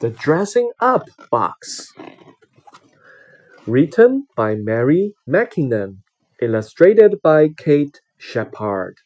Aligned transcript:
The 0.00 0.08
Dressing 0.08 0.70
Up 0.80 1.02
Box. 1.30 1.92
Written 3.66 4.26
by 4.34 4.54
Mairi 4.54 5.12
Mackinnon. 5.26 6.02
Illustrated 6.40 7.20
by 7.22 7.50
Kate 7.50 8.00
Shepard. 8.16 8.96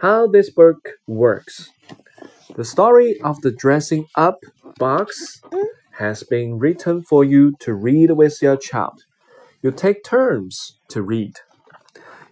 How 0.00 0.26
this 0.26 0.50
book 0.50 0.90
works. 1.06 1.70
The 2.54 2.64
story 2.64 3.18
of 3.22 3.40
the 3.40 3.50
Dressing 3.50 4.08
Up 4.14 4.40
Box 4.78 5.40
has 5.92 6.22
been 6.22 6.58
written 6.58 7.02
for 7.02 7.24
you 7.24 7.54
to 7.60 7.72
read 7.72 8.10
with 8.10 8.42
your 8.42 8.58
child. 8.58 9.04
You 9.62 9.70
take 9.70 10.04
turns 10.04 10.78
to 10.88 11.00
read. 11.00 11.36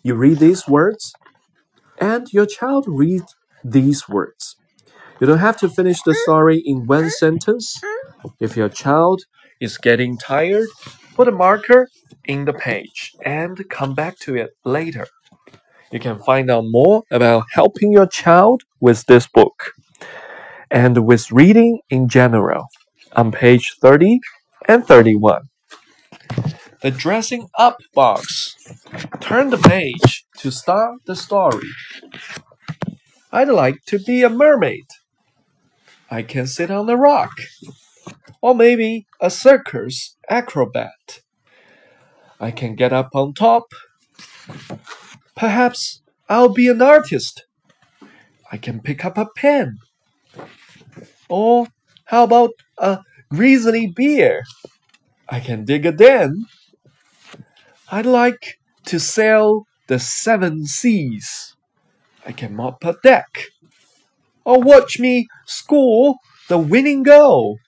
You 0.02 0.14
read 0.14 0.40
these 0.40 0.68
words, 0.68 1.14
and 1.98 2.30
your 2.34 2.46
child 2.46 2.84
reads 2.86 3.34
these 3.64 4.10
words. 4.10 4.56
You 5.20 5.26
don't 5.26 5.38
have 5.38 5.56
to 5.58 5.68
finish 5.68 6.00
the 6.02 6.14
story 6.14 6.62
in 6.64 6.86
one 6.86 7.10
sentence. 7.10 7.80
If 8.38 8.56
your 8.56 8.68
child 8.68 9.22
is 9.60 9.76
getting 9.76 10.16
tired, 10.16 10.68
put 11.16 11.26
a 11.26 11.32
marker 11.32 11.88
in 12.24 12.44
the 12.44 12.52
page 12.52 13.16
and 13.24 13.68
come 13.68 13.94
back 13.94 14.18
to 14.20 14.36
it 14.36 14.50
later. 14.64 15.08
You 15.90 15.98
can 15.98 16.20
find 16.20 16.50
out 16.50 16.64
more 16.66 17.02
about 17.10 17.46
helping 17.52 17.90
your 17.90 18.06
child 18.06 18.62
with 18.80 19.06
this 19.06 19.26
book 19.26 19.72
and 20.70 21.04
with 21.04 21.32
reading 21.32 21.80
in 21.90 22.08
general 22.08 22.66
on 23.16 23.32
page 23.32 23.74
30 23.80 24.20
and 24.68 24.86
31. 24.86 25.48
The 26.80 26.92
dressing 26.92 27.48
up 27.58 27.78
box. 27.92 28.54
Turn 29.18 29.50
the 29.50 29.58
page 29.58 30.26
to 30.36 30.52
start 30.52 31.00
the 31.06 31.16
story. 31.16 31.66
I'd 33.32 33.48
like 33.48 33.78
to 33.86 33.98
be 33.98 34.22
a 34.22 34.28
mermaid. 34.30 34.86
I 36.10 36.22
can 36.22 36.46
sit 36.46 36.70
on 36.70 36.88
a 36.88 36.96
rock. 36.96 37.32
Or 38.40 38.54
maybe 38.54 39.06
a 39.20 39.30
circus 39.30 40.16
acrobat. 40.30 41.20
I 42.40 42.50
can 42.50 42.74
get 42.76 42.92
up 42.92 43.10
on 43.14 43.34
top. 43.34 43.72
Perhaps 45.36 46.02
I'll 46.28 46.48
be 46.48 46.68
an 46.68 46.80
artist. 46.80 47.44
I 48.50 48.56
can 48.56 48.80
pick 48.80 49.04
up 49.04 49.18
a 49.18 49.26
pen. 49.36 49.78
Or 51.28 51.66
how 52.06 52.24
about 52.24 52.50
a 52.78 53.00
grizzly 53.30 53.86
bear? 53.86 54.44
I 55.28 55.40
can 55.40 55.64
dig 55.64 55.84
a 55.84 55.92
den. 55.92 56.46
I'd 57.90 58.06
like 58.06 58.58
to 58.86 58.98
sail 58.98 59.66
the 59.88 59.98
seven 59.98 60.66
seas. 60.66 61.54
I 62.24 62.32
can 62.32 62.54
mop 62.54 62.84
a 62.84 62.96
deck 63.02 63.46
or 64.48 64.62
watch 64.62 64.98
me 64.98 65.28
score 65.44 66.14
the 66.48 66.56
winning 66.56 67.02
goal. 67.02 67.58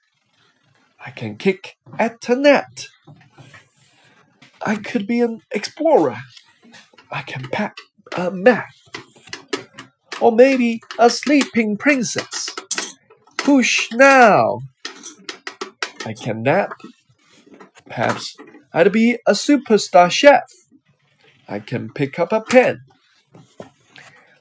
I 1.05 1.11
can 1.11 1.37
kick 1.37 1.77
at 1.99 2.23
the 2.23 2.35
net. 2.35 2.89
I 4.63 4.77
could 4.77 5.07
be 5.07 5.21
an 5.21 5.43
explorer. 5.51 6.17
I 7.11 7.21
can 7.21 7.51
pack 7.51 7.77
a 8.17 8.31
map. 8.31 8.73
Or 10.23 10.33
maybe 10.33 10.81
a 10.99 11.11
sleeping 11.11 11.77
princess. 11.77 12.49
Push 13.37 13.93
now. 13.93 14.61
I 16.07 16.15
can 16.15 16.43
nap. 16.43 16.73
Perhaps 17.91 18.39
I'd 18.73 18.91
be 18.91 19.19
a 19.27 19.33
superstar 19.33 20.11
chef. 20.11 20.51
I 21.47 21.59
can 21.59 21.93
pick 21.93 22.19
up 22.19 22.33
a 22.33 22.41
pen. 22.41 22.81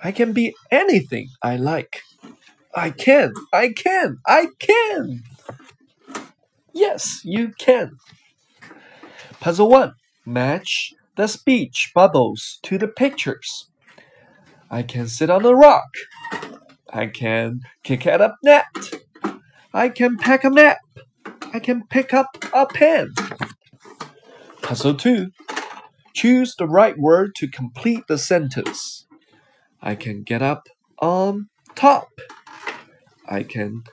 I 0.01 0.13
can 0.13 0.31
be 0.31 0.55
anything 0.71 1.27
I 1.43 1.57
like. 1.57 2.03
I 2.75 2.92
can, 2.92 3.34
I 3.52 3.70
can, 3.70 4.20
I 4.28 4.48
can. 4.59 5.23
Yes, 6.73 7.22
you 7.23 7.52
can. 7.58 7.98
Puzzle 9.39 9.70
1. 9.70 9.94
Match 10.25 10.94
the 11.16 11.28
speech 11.28 11.91
bubbles 11.96 12.59
to 12.63 12.78
the 12.78 12.88
pictures. 12.88 13.69
I 14.69 14.84
can 14.84 15.08
sit 15.08 15.29
on 15.29 15.46
a 15.46 15.56
rock. 15.56 15.90
I 16.91 17.08
can 17.08 17.62
kick 17.84 18.06
at 18.06 18.22
a 18.22 18.35
net. 18.44 18.66
I 19.74 19.90
can 19.90 20.18
pack 20.18 20.44
a 20.44 20.50
map. 20.50 20.78
I 21.53 21.59
can 21.59 21.88
pick 21.88 22.13
up 22.13 22.28
a 22.53 22.66
pen. 22.66 23.13
Puzzle 24.62 24.96
2. 24.96 25.31
Choose 26.13 26.56
the 26.56 26.68
right 26.68 26.97
word 26.97 27.34
to 27.35 27.47
complete 27.47 28.06
the 28.08 28.18
sentence. 28.18 29.08
I 29.81 29.96
can 29.96 30.24
get 30.24 30.41
up 30.41 30.68
on 31.00 31.50
top. 31.75 32.09
I 33.29 33.44
can 33.44 33.84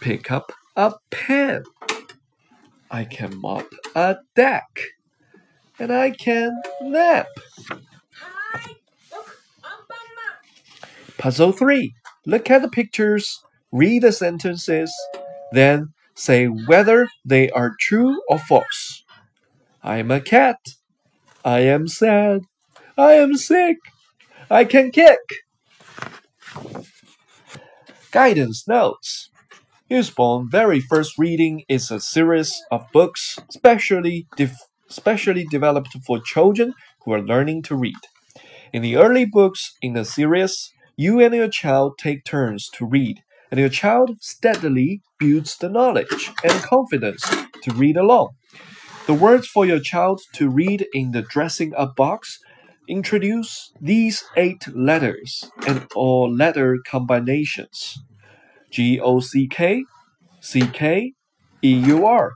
pick 0.00 0.30
up 0.30 0.52
a 0.76 0.94
pen. 1.10 1.64
I 2.90 3.04
can 3.04 3.36
mop 3.40 3.66
a 3.94 4.18
deck. 4.36 4.80
And 5.78 5.92
I 5.92 6.10
can 6.10 6.62
nap. 6.80 7.26
Hi. 8.20 8.76
Puzzle 11.18 11.52
3. 11.52 11.92
Look 12.24 12.50
at 12.50 12.62
the 12.62 12.68
pictures, 12.68 13.42
read 13.72 14.02
the 14.02 14.12
sentences, 14.12 14.94
then 15.52 15.92
say 16.14 16.46
whether 16.46 17.08
they 17.24 17.50
are 17.50 17.74
true 17.80 18.22
or 18.28 18.38
false. 18.38 19.04
I 19.82 19.98
am 19.98 20.10
a 20.10 20.20
cat. 20.20 20.58
I 21.44 21.60
am 21.60 21.88
sad. 21.88 22.42
I 22.96 23.14
am 23.14 23.36
sick. 23.36 23.78
I 24.50 24.64
can 24.64 24.90
kick. 24.90 25.18
Guidance 28.16 28.66
Notes 28.66 29.28
Usborne 29.90 30.48
Very 30.50 30.80
First 30.80 31.18
Reading 31.18 31.64
is 31.68 31.90
a 31.90 32.00
series 32.00 32.62
of 32.70 32.90
books 32.90 33.38
specially, 33.50 34.26
specially 34.88 35.44
developed 35.44 35.94
for 36.06 36.18
children 36.18 36.72
who 37.04 37.12
are 37.12 37.20
learning 37.20 37.60
to 37.64 37.76
read. 37.76 38.00
In 38.72 38.80
the 38.80 38.96
early 38.96 39.26
books 39.26 39.74
in 39.82 39.92
the 39.92 40.06
series, 40.06 40.72
you 40.96 41.20
and 41.20 41.34
your 41.34 41.50
child 41.50 41.98
take 41.98 42.24
turns 42.24 42.70
to 42.76 42.86
read, 42.86 43.22
and 43.50 43.60
your 43.60 43.68
child 43.68 44.16
steadily 44.22 45.02
builds 45.18 45.58
the 45.58 45.68
knowledge 45.68 46.32
and 46.42 46.54
confidence 46.62 47.22
to 47.64 47.74
read 47.74 47.98
along. 47.98 48.30
The 49.06 49.12
words 49.12 49.46
for 49.46 49.66
your 49.66 49.80
child 49.80 50.22
to 50.36 50.48
read 50.48 50.86
in 50.94 51.12
the 51.12 51.20
dressing 51.20 51.74
up 51.74 51.94
box 51.96 52.38
introduce 52.88 53.72
these 53.80 54.24
eight 54.36 54.66
letters 54.74 55.50
and 55.66 55.86
all 55.94 56.32
letter 56.32 56.78
combinations 56.86 57.98
G 58.76 59.00
O 59.00 59.20
C 59.20 59.48
K, 59.48 59.84
C 60.40 60.66
K, 60.66 61.14
E 61.62 61.72
U 61.94 62.04
R. 62.04 62.34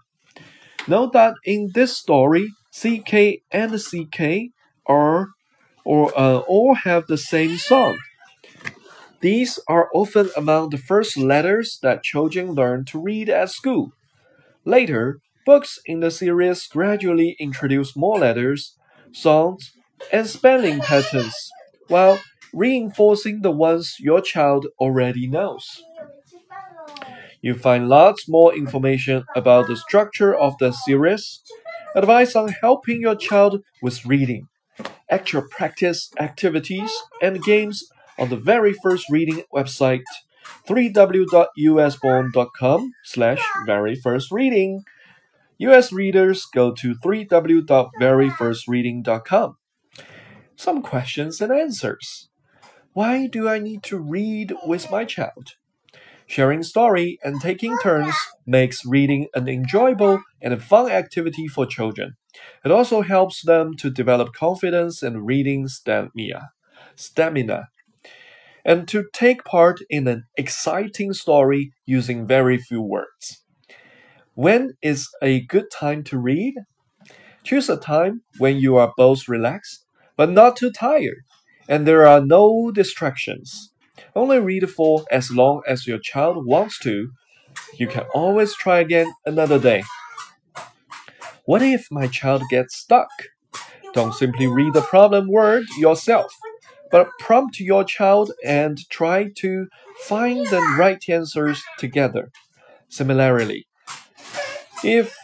Note 0.88 1.12
that 1.12 1.34
in 1.44 1.68
this 1.74 1.94
story, 1.94 2.48
CK 2.72 3.44
and 3.52 3.72
CK 3.78 4.48
are 4.86 5.28
or 5.84 6.12
uh, 6.18 6.38
all 6.48 6.74
have 6.74 7.06
the 7.06 7.18
same 7.18 7.58
sound. 7.58 7.98
These 9.20 9.60
are 9.68 9.90
often 9.92 10.30
among 10.34 10.70
the 10.70 10.78
first 10.78 11.18
letters 11.18 11.78
that 11.82 12.02
children 12.02 12.52
learn 12.52 12.86
to 12.86 12.98
read 12.98 13.28
at 13.28 13.50
school. 13.50 13.92
Later, 14.64 15.18
books 15.44 15.78
in 15.84 16.00
the 16.00 16.10
series 16.10 16.66
gradually 16.66 17.36
introduce 17.38 17.94
more 17.94 18.18
letters, 18.18 18.78
sounds, 19.12 19.72
and 20.10 20.26
spelling 20.26 20.80
patterns 20.80 21.36
while 21.88 22.18
reinforcing 22.54 23.42
the 23.42 23.50
ones 23.50 23.96
your 24.00 24.22
child 24.22 24.66
already 24.78 25.26
knows. 25.26 25.82
You 27.42 27.54
find 27.54 27.88
lots 27.88 28.28
more 28.28 28.54
information 28.54 29.24
about 29.34 29.66
the 29.66 29.76
structure 29.76 30.34
of 30.34 30.58
the 30.58 30.72
series, 30.72 31.40
advice 31.94 32.36
on 32.36 32.48
helping 32.48 33.00
your 33.00 33.16
child 33.16 33.62
with 33.80 34.04
reading, 34.04 34.48
actual 35.08 35.44
practice 35.50 36.10
activities, 36.18 36.92
and 37.22 37.42
games 37.42 37.82
on 38.18 38.28
the 38.28 38.36
very 38.36 38.74
first 38.82 39.08
reading 39.10 39.42
website 39.54 40.02
www.usborne.com 40.66 42.92
slash 43.04 43.40
very 43.66 43.94
first 43.94 44.30
reading. 44.30 44.82
US 45.58 45.92
readers 45.92 46.46
go 46.46 46.72
to 46.72 46.94
www.veryfirstreading.com. 46.94 49.56
Some 50.56 50.82
questions 50.82 51.40
and 51.40 51.52
answers. 51.52 52.28
Why 52.92 53.26
do 53.26 53.48
I 53.48 53.58
need 53.58 53.82
to 53.84 53.98
read 53.98 54.54
with 54.66 54.90
my 54.90 55.04
child? 55.04 55.54
Sharing 56.30 56.62
story 56.62 57.18
and 57.24 57.40
taking 57.40 57.76
turns 57.82 58.14
makes 58.46 58.86
reading 58.86 59.26
an 59.34 59.48
enjoyable 59.48 60.22
and 60.40 60.62
fun 60.62 60.88
activity 60.88 61.48
for 61.48 61.66
children. 61.66 62.14
It 62.64 62.70
also 62.70 63.00
helps 63.00 63.42
them 63.42 63.74
to 63.78 63.90
develop 63.90 64.32
confidence 64.32 65.02
and 65.02 65.26
reading 65.26 65.66
stamina. 65.66 66.50
Stamina. 66.94 67.70
And 68.64 68.86
to 68.86 69.06
take 69.12 69.42
part 69.42 69.80
in 69.90 70.06
an 70.06 70.26
exciting 70.36 71.14
story 71.14 71.72
using 71.84 72.28
very 72.28 72.58
few 72.58 72.80
words. 72.80 73.42
When 74.34 74.74
is 74.80 75.08
a 75.20 75.40
good 75.40 75.68
time 75.68 76.04
to 76.04 76.16
read? 76.16 76.54
Choose 77.42 77.68
a 77.68 77.76
time 77.76 78.22
when 78.38 78.58
you 78.58 78.76
are 78.76 78.92
both 78.96 79.26
relaxed 79.26 79.84
but 80.16 80.30
not 80.30 80.54
too 80.56 80.70
tired, 80.70 81.24
and 81.68 81.88
there 81.88 82.06
are 82.06 82.24
no 82.24 82.70
distractions. 82.70 83.69
Only 84.14 84.38
read 84.40 84.70
for 84.70 85.04
as 85.10 85.30
long 85.30 85.62
as 85.68 85.86
your 85.86 85.98
child 85.98 86.46
wants 86.46 86.78
to. 86.80 87.10
You 87.78 87.88
can 87.88 88.04
always 88.14 88.54
try 88.54 88.80
again 88.80 89.12
another 89.26 89.58
day. 89.58 89.84
What 91.46 91.62
if 91.62 91.88
my 91.90 92.06
child 92.06 92.42
gets 92.50 92.76
stuck? 92.76 93.10
Don't 93.94 94.14
simply 94.14 94.46
read 94.46 94.74
the 94.74 94.82
problem 94.82 95.28
word 95.28 95.64
yourself, 95.78 96.34
but 96.92 97.10
prompt 97.18 97.60
your 97.60 97.84
child 97.84 98.32
and 98.44 98.78
try 98.90 99.30
to 99.38 99.68
find 100.04 100.46
the 100.48 100.60
right 100.78 101.02
answers 101.08 101.62
together. 101.78 102.30
Similarly, 102.88 103.66
if 104.84 105.16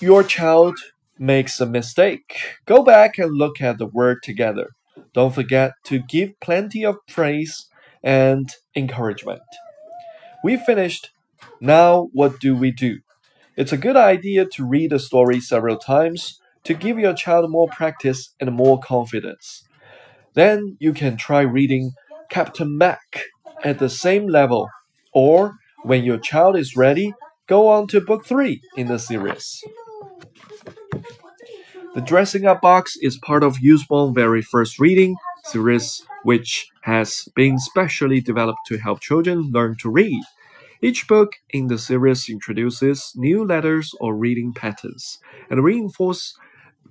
your 0.00 0.22
child 0.22 0.78
makes 1.18 1.60
a 1.60 1.66
mistake, 1.66 2.40
go 2.66 2.82
back 2.82 3.18
and 3.18 3.36
look 3.36 3.60
at 3.60 3.78
the 3.78 3.86
word 3.86 4.18
together. 4.22 4.70
Don't 5.14 5.34
forget 5.34 5.72
to 5.84 5.98
give 6.00 6.38
plenty 6.40 6.84
of 6.84 6.96
praise 7.08 7.66
and 8.02 8.48
encouragement. 8.74 9.42
We 10.44 10.56
finished. 10.56 11.10
Now, 11.60 12.08
what 12.12 12.38
do 12.40 12.54
we 12.54 12.70
do? 12.70 13.00
It's 13.56 13.72
a 13.72 13.76
good 13.76 13.96
idea 13.96 14.46
to 14.46 14.64
read 14.64 14.90
the 14.90 14.98
story 14.98 15.40
several 15.40 15.76
times 15.76 16.40
to 16.64 16.74
give 16.74 16.98
your 16.98 17.14
child 17.14 17.50
more 17.50 17.68
practice 17.68 18.34
and 18.38 18.52
more 18.52 18.78
confidence. 18.78 19.64
Then 20.34 20.76
you 20.78 20.92
can 20.92 21.16
try 21.16 21.40
reading 21.40 21.92
Captain 22.30 22.78
Mac 22.78 23.24
at 23.64 23.78
the 23.78 23.88
same 23.88 24.28
level, 24.28 24.68
or 25.12 25.56
when 25.82 26.04
your 26.04 26.18
child 26.18 26.56
is 26.56 26.76
ready, 26.76 27.14
go 27.48 27.68
on 27.68 27.86
to 27.88 28.00
book 28.00 28.24
3 28.24 28.60
in 28.76 28.86
the 28.86 28.98
series. 28.98 29.64
The 31.94 32.00
Dressing 32.00 32.46
Up 32.46 32.60
Box 32.60 32.96
is 33.00 33.18
part 33.18 33.42
of 33.42 33.56
Usborne 33.60 34.14
Very 34.14 34.42
First 34.42 34.78
Reading 34.78 35.16
series, 35.44 36.04
which 36.24 36.68
has 36.82 37.28
been 37.34 37.58
specially 37.58 38.20
developed 38.20 38.60
to 38.66 38.78
help 38.78 39.00
children 39.00 39.50
learn 39.52 39.76
to 39.80 39.90
read. 39.90 40.22
Each 40.82 41.08
book 41.08 41.32
in 41.50 41.68
the 41.68 41.78
series 41.78 42.28
introduces 42.28 43.12
new 43.16 43.44
letters 43.44 43.94
or 44.00 44.16
reading 44.16 44.54
patterns 44.54 45.18
and 45.50 45.64
reinforces 45.64 46.34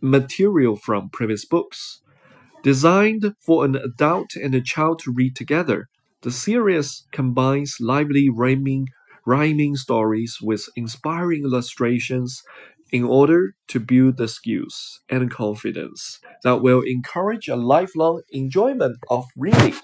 material 0.02 0.76
from 0.76 1.10
previous 1.10 1.46
books. 1.46 2.02
Designed 2.64 3.36
for 3.42 3.66
an 3.66 3.76
adult 3.76 4.36
and 4.36 4.54
a 4.56 4.62
child 4.62 5.00
to 5.00 5.12
read 5.14 5.36
together, 5.36 5.90
the 6.22 6.32
series 6.32 7.08
combines 7.12 7.78
lively 7.80 8.30
rhyming, 8.30 8.90
rhyming 9.26 9.76
stories 9.78 10.40
with 10.42 10.70
inspiring 10.76 11.44
illustrations 11.44 12.44
in 12.92 13.04
order 13.04 13.56
to 13.70 13.80
build 13.80 14.18
the 14.18 14.28
skills 14.28 15.02
and 15.10 15.32
confidence 15.32 16.20
that 16.44 16.62
will 16.62 16.82
encourage 16.82 17.48
a 17.48 17.56
lifelong 17.56 18.22
enjoyment 18.32 18.98
of 19.10 19.26
reading. 19.38 19.76